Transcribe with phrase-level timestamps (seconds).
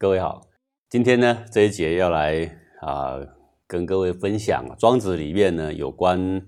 [0.00, 0.40] 各位好，
[0.88, 3.20] 今天呢这一节要来啊
[3.66, 6.40] 跟各位分享《庄子》里面呢有关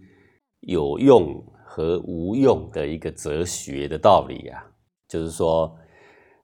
[0.60, 4.64] 有用和无用的一个哲学的道理啊，
[5.06, 5.76] 就是说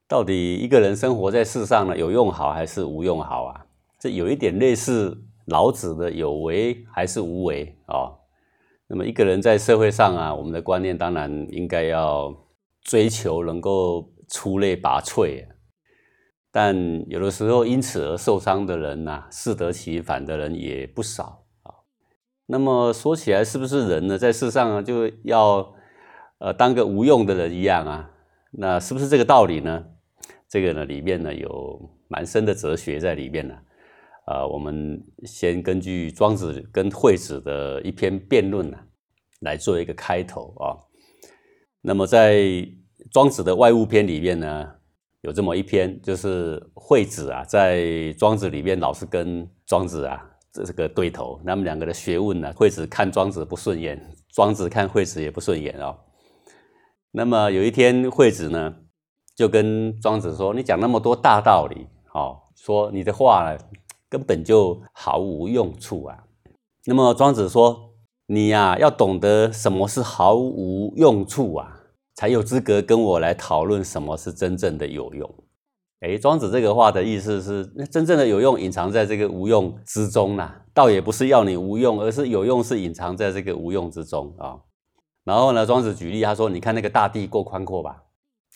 [0.07, 3.65] 到底一个人生活在世上呢有用好还是无用好啊？
[3.99, 8.13] 这有一点类似老子的有为还是无为啊？
[8.85, 12.31] 那么一个人在社会上啊，我们的观念当然应该要
[12.83, 15.43] 追求能够出类拔萃。
[16.51, 16.75] 但
[17.07, 21.69] 有的时候因此而受伤的人呐，适得其反的人也不少啊。
[22.47, 25.75] 那么说起来，是不是人呢，在世上啊，就要
[26.39, 28.09] 呃当个无用的人一样啊？
[28.51, 29.85] 那是不是这个道理呢？
[30.47, 33.53] 这个呢，里面呢有蛮深的哲学在里面呢。
[34.25, 38.77] 啊，我们先根据庄子跟惠子的一篇辩论呢，
[39.41, 40.73] 来做一个开头啊。
[41.81, 42.67] 那么在
[43.11, 44.78] 庄子的外物篇里面呢。
[45.21, 54.01] 有这么一篇，就是惠子啊，在庄子里面老是跟庄子啊这这个对头，他们两个的学问呢，惠子看庄子不顺眼，
[54.33, 55.97] 庄子看惠子也不顺眼哦。
[57.11, 58.75] 那么有一天，惠子呢
[59.35, 63.59] 就跟庄子说：“你讲那么多大道理，哦，说你的话呢
[64.07, 66.23] 根本就毫无用处啊。”
[66.85, 67.91] 那么庄子说
[68.27, 71.75] ：“你呀，要懂得什么是毫无用处啊。”
[72.19, 75.33] 才有资格跟我来讨论什么是真正的有用。
[76.01, 84.59] 哎，庄子这个话的意思是，那真正的有用隐藏在这个无用之中啦，倒也不是要你无用，而是有用是隐藏在这个无用之中啊。
[85.23, 88.03] 然后呢，庄子举例，他说：“你看那个大地够宽阔吧？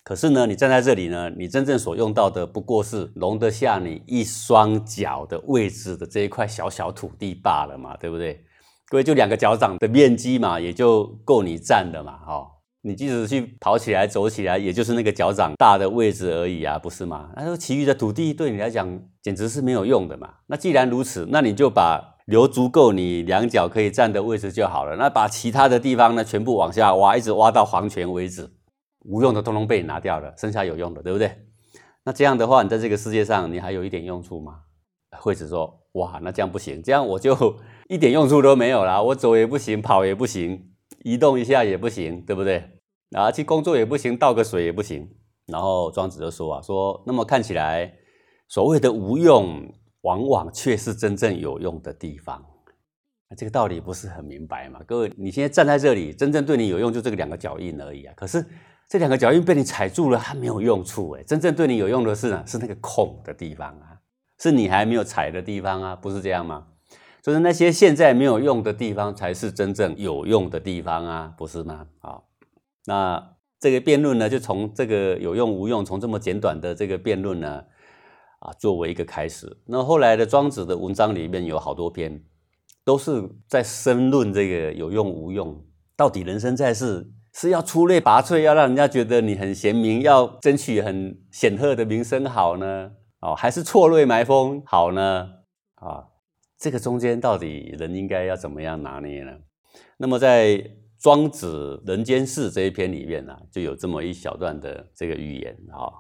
[0.03, 8.43] 可是呢，你站在这里呢，你真正所用到的不过是容得下你一双脚的位置的这一块小小土地罢了嘛，对不对？
[8.89, 12.49] 各位就两个脚掌的面积嘛，也就够你站的嘛，哈。”
[12.85, 17.31] 你即使去跑起来、走起来，也就是那个脚掌大的位置而已啊，不是吗？
[17.37, 20.29] 那说其余的土地对你来讲简直是没有用的嘛。
[20.47, 24.97] 那既然如此，那你就把留足够你两脚可以站的位置就好了。
[24.97, 28.51] 那把其他的地方呢，全部往下挖，一直挖到黄泉为止，
[29.05, 31.31] 无用的通通被你拿掉了，剩下有用的，对不对？
[32.03, 34.59] 那这样的话，你在这个世界上，你还有一点用处吗？
[35.19, 37.57] 惠子说：哇，那这样不行，这样我就
[37.87, 39.01] 一点用处都没有了。
[39.01, 40.71] 我走也不行，跑也不行，
[41.05, 42.71] 移动一下也不行，对不对？
[43.13, 45.07] 啊，去工作也不行，倒个水也不行。
[45.47, 47.93] 然后庄子就说啊，说那么看起来，
[48.47, 52.43] 所谓的无用，往往却是真正有用的地方。
[53.35, 54.79] 这个道理不是很明白嘛？
[54.85, 58.13] 各位，你现在站在这里，真正对你有用就这个两个脚印而已啊。
[58.15, 58.45] 可是
[58.87, 61.23] 这两个脚印被你踩住了，它没有用处哎。
[61.23, 63.97] 真正对你有用的是呢，是那个空的地方啊，
[64.39, 66.67] 是你还没有踩的地方啊，不是这样吗？
[67.23, 71.87] 就是那些现在没有用的地方，才是真正有用的地方啊，不是吗？
[72.01, 72.21] 啊。
[72.85, 77.63] 那这个辩论呢，就从这个有用无用，从这么简短的这个辩论呢，
[78.39, 79.61] 啊，作为一个开始。
[79.67, 82.23] 那后来的庄子的文章里面有好多篇，
[82.83, 92.91] 都是在申论这个有用无用，到底人生在世是要出类拔萃，要让人家觉得你很贤明，要争取很显赫的名声好呢？
[93.21, 95.29] 哦，还是错位埋风好呢？
[95.75, 96.07] 啊，
[96.57, 99.31] 这个中间到底人应该要怎么样拿捏呢？
[99.97, 100.61] 那么在
[101.03, 105.91] 庄子人间世这一篇里面呢，就有这么一小段的这个寓言啊，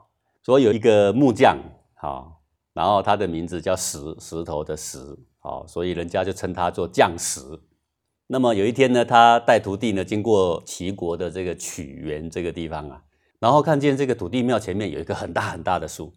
[0.45, 1.57] 说有一个木匠，
[1.93, 2.41] 好，
[2.73, 4.99] 然后他的名字叫石，石头的石，
[5.39, 7.41] 好，所以人家就称他做匠石。
[8.27, 13.03] 那么有一天呢，他带徒弟呢经过齐国的这个曲原这个地方啊，
[13.41, 16.13] 然后看见这个土地庙前面有一个很大很大的树，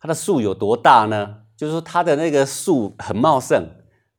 [0.00, 1.42] 它的树有多大呢？
[1.58, 3.68] 就是说它的那个树很茂盛，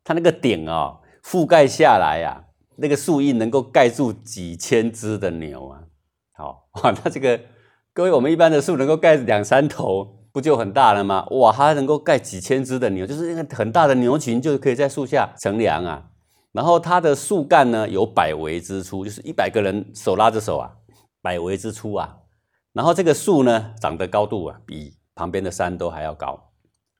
[0.03, 2.45] 它那个顶啊覆盖下来呀。
[2.81, 5.83] 那个树荫能够盖住几千只的牛啊！
[6.33, 7.39] 好哇， 那这个
[7.93, 11.25] 各位，我们一般的树能够盖两三头，不就很大了吗？
[11.31, 16.11] 哇，它能够盖几千只的牛，就是那个很大的牛群，就可以在树下乘凉啊。
[16.51, 20.71] 然后它的树干呢，有百围之粗，就是一百个人手拉着手啊，
[21.21, 22.19] 百围之粗啊。
[22.73, 26.51] 然后这个树呢，长的高度啊，比旁边的山都还要高。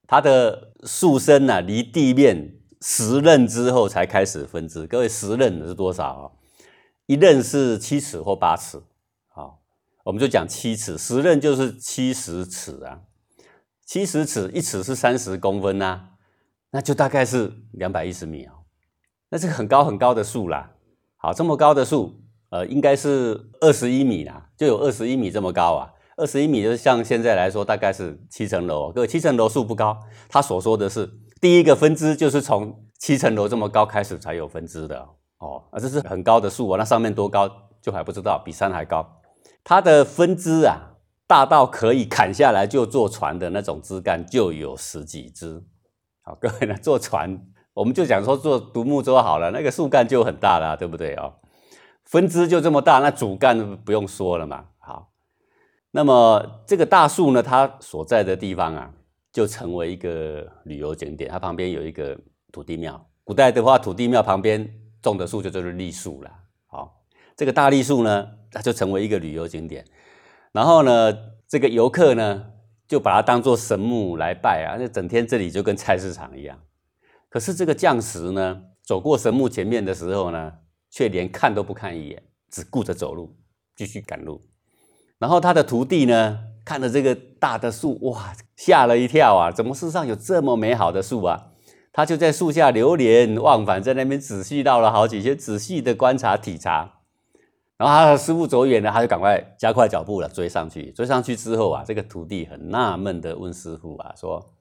[0.05, 2.58] 它的树身呢，离地面。
[2.81, 6.31] 十仞之后才开始分支，各位十仞是多少啊？
[7.07, 8.81] 一仞是七尺或八尺，
[9.27, 9.59] 好，
[10.05, 13.01] 我们就讲七尺，十仞就是七十尺啊。
[13.85, 16.11] 七十尺一尺是三十公分呐，
[16.71, 18.53] 那就大概是两百一十米啊。
[19.29, 20.71] 那是很高很高的树啦。
[21.17, 25.91] 好，这么高的树，呃，应该是二十一米啦，就有二十一米这么高啊。
[26.15, 28.89] 二十一米就是像现在来说，大概是七层楼。
[28.93, 29.99] 各位，七层楼树不高，
[30.29, 31.09] 他所说的是。
[31.41, 35.07] 第一个分支就是从七层楼这么高开始才有分支的
[35.37, 37.49] 哦，啊，这是很高的树啊，那上面多高
[37.81, 39.21] 就还不知道，比山还高。
[39.63, 40.97] 它的分支啊，
[41.27, 45.63] 大到可以砍下来就坐船的那种枝干就有十几枝。
[46.21, 47.41] 好， 各位呢，坐船
[47.73, 51.35] 我们就讲说做独木舟好了，那个树干就很大了，对不对哦？
[52.03, 54.65] 分支就这么大，那主干不用说了嘛。
[54.79, 55.11] 好，
[55.91, 58.91] 那么这个大树呢，它所在的地方啊，
[59.31, 61.29] 就成为一个旅游景点。
[61.29, 62.17] 它旁边有一个
[62.51, 64.67] 土地庙，古代的话，土地庙旁边
[65.01, 66.31] 种的树就就是栗树了。
[66.67, 67.03] 好，
[67.35, 69.85] 这个大栗树呢，它就成为一个旅游景点。
[70.51, 71.15] 然后呢，
[71.47, 72.51] 这个游客呢，
[72.87, 76.59] 就把它当做神木来拜啊，那整天这里就跟菜市场一样。
[77.29, 80.53] 可是这个将士呢，走过神木前面的时候呢，
[80.89, 83.37] 却连看都不看一眼，只顾着走路，
[83.75, 84.41] 继续赶路。
[85.19, 89.51] 然后他的徒弟呢，看着这个大的树，哇，吓了一跳啊！
[89.51, 91.47] 怎么世上有这么美好的树啊？
[91.91, 96.99] 他就在树下流连忘返，在那边仔细绕了好几圈，仔细的观察体察。
[97.77, 100.91] 然后他的师傅走远了，他就赶快加快脚步了，追上去。
[100.91, 104.53] 追上去之后啊，这个徒弟很纳闷的问师傅啊，说：“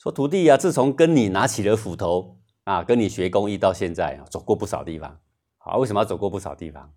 [0.00, 5.18] 说徒弟啊，自从跟你拿起了斧头啊，跟你学工艺到现在啊，走过不少地方。
[5.56, 6.92] 好，为什么要走过不少地方？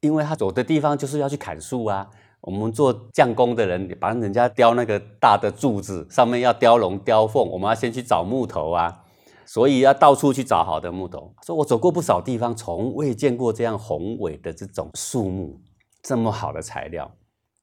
[0.00, 2.08] 因为他走的地方就是要去砍树啊。
[2.46, 9.02] 我们做匠工的人，帮人家雕那个大的柱子，上面要雕龙雕凤，我们要先去找木头啊。”
[9.44, 11.34] 所以要到处去找好的木头。
[11.44, 15.60] 说我走过不少地方，从未见过这样宏伟的这种树木，
[16.02, 17.10] 这么好的材料，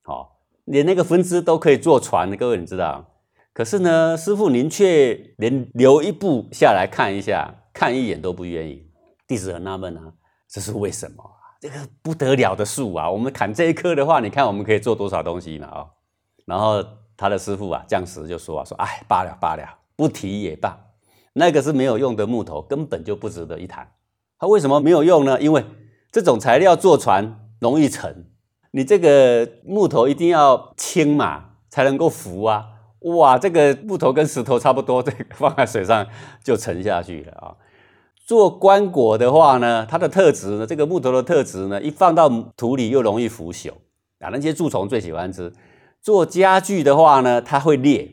[0.01, 2.35] 好，连那个分支都可以做船的。
[2.35, 3.05] 各位你知道？
[3.53, 8.85] 可是呢，师傅您却连留一步下来看一下，看一眼都不愿意。
[9.27, 10.13] 弟子很纳闷啊，
[10.49, 11.23] 这是为什么？
[11.63, 15.67] 这个不得了的树啊，我们砍这一棵的话，你看我们可以做多少东西嘛？
[15.67, 15.85] 啊，
[16.43, 16.83] 然后
[17.15, 19.63] 他的师傅啊，将石就说啊，说哎，罢了罢了，
[19.95, 20.77] 不提也罢。
[21.31, 23.89] 那个是没有用的木头，根本就不值得一谈。
[24.37, 25.39] 他为什么没有用呢？
[25.39, 25.63] 因为
[26.11, 28.25] 这种材料做船容易沉，
[28.71, 32.71] 你这个木头一定要轻嘛，才能够浮啊。
[32.99, 36.05] 哇，这个木头跟石头差不多，这个放在水上
[36.43, 37.55] 就沉下去了啊。
[38.25, 43.71] 做棺椁的话呢，它的特质呢，这个木头的特质呢，一放到土里又容易腐朽
[44.19, 44.29] 啊。
[44.31, 45.53] 那些蛀虫最喜欢吃。
[46.01, 48.09] 做家具的话呢，它会裂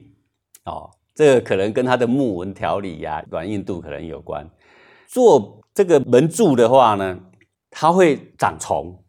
[0.64, 0.90] 哦。
[1.14, 4.48] 这个可能跟它的木纹条理呀、软硬度可能有关。
[5.06, 7.20] 做这个门柱的话呢，
[7.70, 9.02] 它会长虫；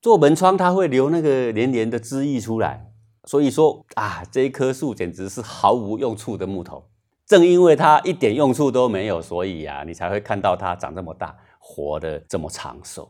[0.00, 2.90] 做门窗，它会留那个黏黏的汁液出来。
[3.24, 6.84] 所以说啊，这一棵树简直是毫无用处的木头。
[7.28, 13.08] 正因为它一点用处都没有，所以呀，你才会看到它长这么大，活得这么长寿。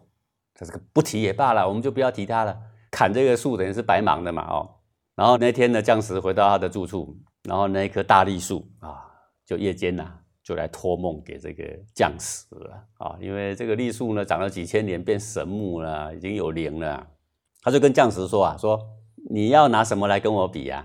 [0.54, 2.58] 这个不提也罢了，我们就不要提它了。
[2.90, 4.68] 砍这个树等于是白忙的嘛，哦。
[5.14, 7.16] 然后那天呢，将士回到他的住处。
[7.44, 9.06] 然后那一棵大栗树啊，
[9.46, 10.12] 就夜间呐，
[10.42, 11.64] 就来托梦给这个
[11.94, 13.16] 将士了啊。
[13.20, 17.06] 因为这个栗树呢，长了几千年，变神木了，已经有灵了。
[17.62, 18.80] 他就跟将士说啊，说
[19.30, 20.84] 你要拿什么来跟我比呀？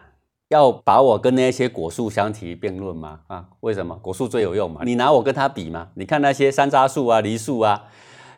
[0.54, 3.22] 要把我跟那些果树相提并论吗？
[3.28, 4.82] 啊，为什么果树最有用嘛？
[4.86, 5.90] 你拿我跟他比吗？
[5.96, 7.86] 你看那些山楂树啊、梨树啊、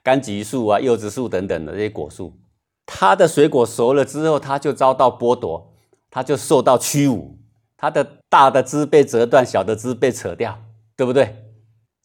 [0.04, 2.40] 柑橘树啊、柚子树等等的这些果树，
[2.86, 5.74] 它的水果熟了之后，它就遭到剥夺，
[6.10, 7.38] 它就受到屈辱。
[7.78, 10.58] 它的大的枝被折断，小的枝被扯掉，
[10.96, 11.44] 对不对？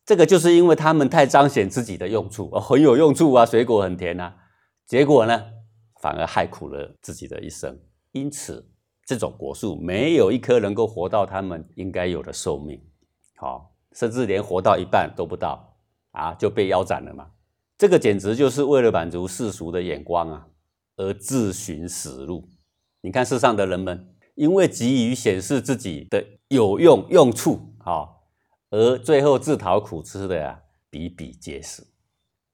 [0.04, 4.34] 这个就是因为它们太彰显自己的用处，很有用处啊，水果很甜啊，
[4.86, 5.44] 结果呢，
[6.02, 7.78] 反而害苦了自己的一生。
[8.10, 8.69] 因此，
[9.10, 12.80] 这种果树没有一棵能够活到它们应该有的寿命，
[13.34, 15.74] 好，甚至连活到一半都不到
[16.12, 17.26] 啊，就被腰斩了嘛。
[17.76, 20.46] 这个简直就是为了满足世俗的眼光啊，
[20.94, 22.48] 而自寻死路。
[23.00, 24.06] 你看世上的人们。
[24.36, 28.08] 因为急于显示自己的有用用处，啊，
[28.70, 31.82] 而最后自讨苦吃的呀，比比皆是。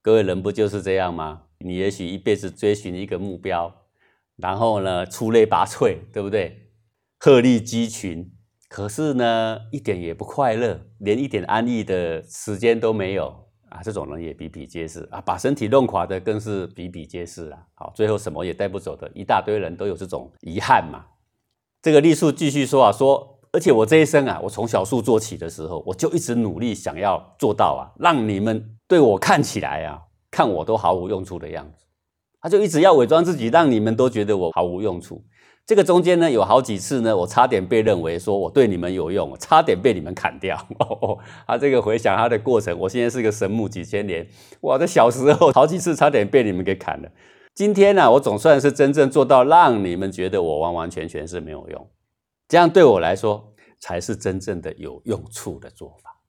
[0.02, 1.42] 各位人不就是这样吗？
[1.58, 3.72] 你也许一辈子追寻一个目标，
[4.36, 6.70] 然后呢，出类拔萃，对不对？
[7.18, 8.30] 鹤立鸡群，
[8.68, 13.28] 可是呢，一点也不快乐，连一点安逸的时间都没有
[13.70, 13.80] 啊！
[13.82, 17.58] 这种人也比比皆是啊，把身体弄垮的更是比比皆是啊！
[17.74, 21.06] 好，最后什么也带不走的一大堆人都有这种遗憾嘛。
[21.80, 31.85] 这个栗树继续说啊，说，而且我这一生啊，我从小树做起的时候，我就一直努力想要做到啊，让你们对我看起来啊，看我都毫无用处的样子。
[32.46, 35.20] 他就一直要伪装自己，让你们都觉得我毫无用处。
[35.66, 40.56] 这个中间呢，有好几次呢，我差点被认为说我对你们有用，我差点被你们砍掉。
[40.78, 44.24] 哦 哦他这个回想他的过程，我现在是个神木几千年，
[44.60, 47.08] 我的小时候好几次差点被你们给砍了。
[47.52, 51.90] 今天呢，我总算是真正做到让你们觉得我完完全全是没有用，
[52.46, 56.20] 这样对我来说才是真正的有用处的做法。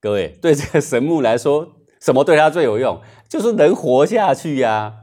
[0.00, 1.68] 各位，对这个神木来说，
[2.00, 2.98] 什么对他最有用？
[3.28, 4.94] 就是能活下去呀，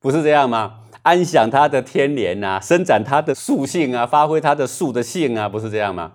[0.00, 0.80] 不是这样吗？
[1.02, 6.12] 安享它的天年啊，伸展它的树性啊，发挥它的树的性啊，不是这样吗？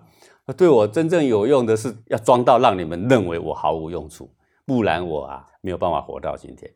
[0.57, 4.29] 对我真正有用的是要装到让你们认为我毫无用处，
[4.65, 6.71] 不然我啊没有办法活到今天。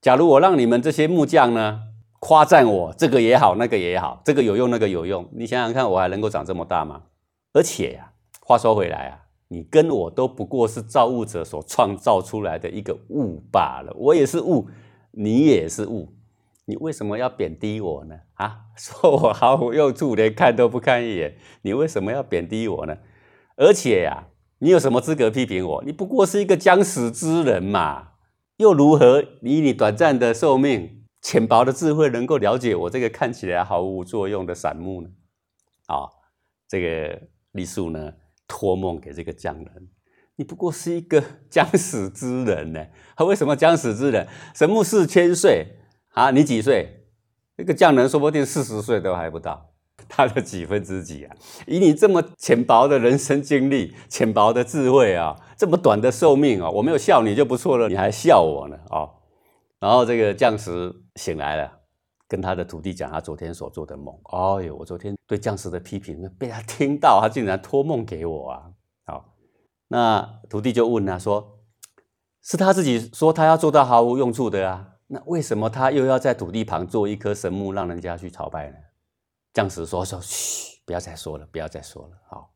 [0.00, 1.80] 假如我让你们这些木匠呢
[2.20, 7.02] 夸赞我这个也好，那个也好，这个有用，那个有用，你想想看，我还能够长这么大吗？
[7.52, 9.24] 而且呀，话说回来啊。
[9.50, 14.68] 你跟我都不过是造物者所创造出来的一个物罢了，我也是物，
[15.12, 16.12] 你也是物，
[16.68, 18.14] 你为什么要贬低我呢？
[18.34, 22.98] 啊， 说我毫无用处，连看都不看一眼，你为什么要贬低我呢？
[23.56, 25.82] 而且呀，你有什么资格批评我？
[25.86, 28.10] 你不过是一个将死之人嘛，
[28.58, 35.08] 又如何以你短暂的寿命、浅薄的智慧，能够了解我这个看起来毫无作用的散木呢？
[35.86, 36.04] 啊，
[36.68, 37.22] 这个
[37.52, 38.12] 栗树呢？
[38.46, 39.88] 托梦给这个匠人，
[40.36, 42.86] 你不过是一个 将死之人呢。
[43.16, 44.26] 他 为什么将死之人？
[44.54, 45.66] 神木四千岁
[46.14, 47.06] 啊，你几岁？
[47.56, 49.70] 那个匠人说不定四十岁都还不到，
[50.08, 51.36] 他的几分之几啊？
[51.66, 59.08] 以你这么浅薄的人生经历、浅薄的智慧啊，这么短的寿命啊，我没有笑你就不错了，你还笑我呢啊？
[59.80, 61.74] 然后这个将士醒来了。
[62.30, 64.14] 跟他的徒弟讲他昨天所做的梦。
[64.24, 68.62] 哎呦，我昨天对匠师的批评被他听到，他竟然托梦给我啊！
[69.06, 69.34] 好，
[69.88, 71.60] 那徒弟就问他说
[72.44, 74.88] ：“是他自己说他要做到毫无用处的啊？
[75.08, 78.76] 那为什么他又要在土地旁做一棵神木，让人家去朝拜呢？”
[79.52, 82.10] 将士说：“说嘘，不要再说了，不要再说了。
[82.28, 82.50] 好，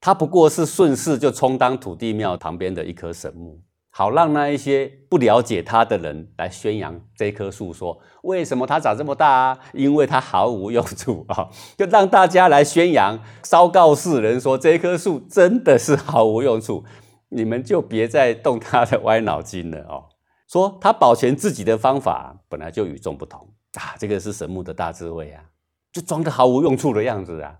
[0.00, 9.58] 他不过是顺势就充当土地庙旁边的一棵神木。”好让那一些不了解他的人来宣扬这棵树，说为什么它长这么大啊？
[9.72, 11.48] 因为它毫无用处啊！
[11.78, 16.84] 就让大家来宣扬，昭告世人说这棵树真的是毫无用处，
[17.30, 20.04] 你们就别再动他的歪脑筋了哦。
[20.46, 25.44] 说他保全自己的方法本来就与众不同啊，这个是神木的大智慧啊，
[25.92, 27.58] 就装的毫无用处的样子啊，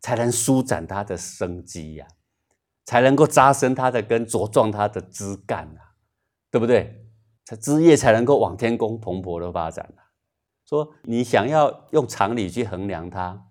[0.00, 2.06] 才能舒展他的生机呀。
[2.88, 5.98] 才能够扎深它的根，茁壮它的枝干啊，
[6.52, 7.04] 对不对？
[7.44, 10.06] 它枝叶才能够往天宫蓬勃的发展啊。
[10.64, 13.44] 说你想要用常理去衡量它，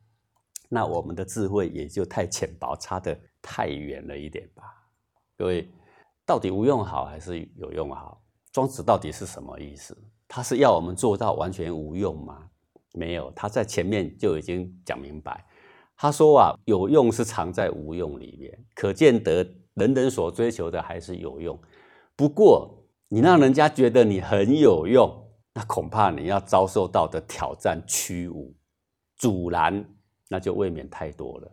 [0.69, 4.63] 那我们的智慧也就太浅薄，差得太远了一点吧。
[5.37, 5.69] 各位，
[6.25, 8.21] 到底无用好还是有用好？
[8.55, 9.97] 庄子到底是什么意思？
[10.29, 12.45] 他是要我们做到完全无用吗？
[12.93, 15.43] 没有，他在前面就已经讲明白。
[15.97, 21.59] 他说啊，有用是藏在无用里面，可见得人人所追求的还是有用。
[22.15, 25.11] 不过，你让人家觉得你很有用，
[25.53, 28.55] 那恐怕你要遭受到的挑战、屈辱、
[29.17, 29.85] 阻拦，
[30.29, 31.51] 那就未免太多了。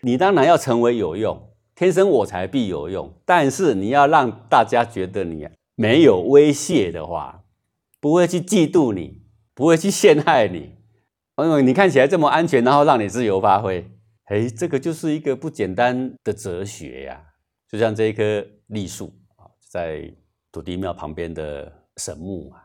[0.00, 1.38] 你当然要成为有用，
[1.74, 3.12] 天生我材必有用。
[3.26, 5.46] 但是你要让大家觉得你
[5.80, 7.42] 没有威胁的话，
[8.00, 9.22] 不会去嫉妒你，
[9.54, 10.76] 不会去陷害你。
[11.38, 13.90] 因为你看起来这么安全，然后让你自由发挥，
[14.24, 17.24] 哎，这个就是一个不简单的哲学呀。
[17.66, 20.14] 就像这一棵栗树啊，在
[20.52, 22.62] 土地庙旁边的神木啊，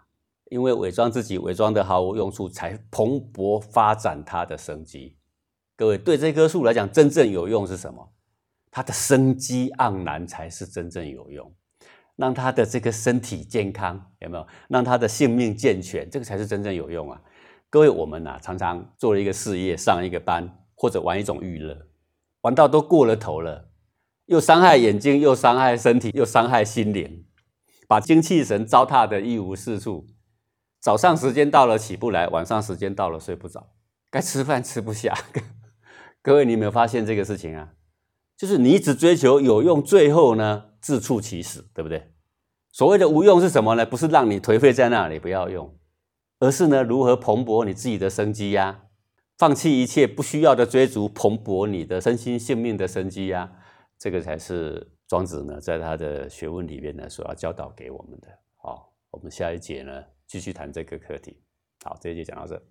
[0.52, 5.16] 因为伪装自己，伪装的毫无用处，才蓬勃发展它的生机。
[5.78, 8.12] 各位，对这棵树来讲，真正有用是什么？
[8.70, 11.50] 它的生机盎然才是真正有用，
[12.16, 14.48] 让他的这个身体健康，有没有？
[14.70, 17.22] 让他的性命健全，这个才是真正有用啊。
[17.70, 21.88] 各位，我们呐常常做了一个事业，上一个班，或者玩一种娱乐，
[22.42, 23.70] 玩到都过了头了，
[24.28, 27.26] 又伤害眼睛，又伤害身体，又伤害心灵，
[27.88, 30.08] 把精气神糟蹋的一无是处。
[30.80, 33.72] 早上时间到了起不来，晚上时间到了睡不着，
[34.10, 35.14] 该吃饭吃不下。
[36.22, 37.74] 各位，你有没有发现这个事情啊？
[38.38, 42.14] 就是你只追求有用，最后呢自处其死，对不对？
[42.70, 43.84] 所谓的无用是什么呢？
[43.84, 45.76] 不是让你颓废在那里不要用。
[46.38, 48.84] 而是呢，如何蓬勃你自己的生机呀？
[49.36, 53.52] 放弃一切不需要的追逐，蓬勃你的身心性命的生机呀？
[53.98, 58.28] 这个才是庄子呢，在他的学问里面呢，所要教导给我们的。
[58.58, 61.42] 好，我们下一节呢，继续谈这个课题。
[61.84, 62.62] 好，这一节讲到这。